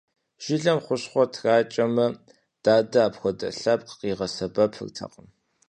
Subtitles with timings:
[0.43, 2.05] Жылэм хущхъуэ тракӀэмэ,
[2.63, 5.27] дадэ апхуэдэ лъэпкъ къигъэсэбэпыртэкъым.